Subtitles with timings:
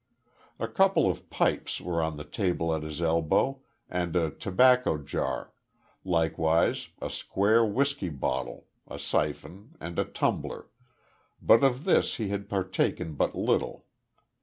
[0.59, 5.53] A couple of pipes were on the table at his elbow, and a tobacco jar
[6.03, 10.69] likewise a square whisky bottle, a syphon and a tumbler,
[11.39, 13.85] but of this he had partaken but little.